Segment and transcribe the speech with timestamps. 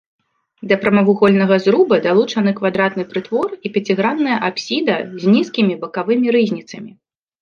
[0.69, 6.91] Да прамавугольнага зруба далучаны квадратны прытвор і пяцігранная апсіда з нізкімі бакавымі рызніцамі.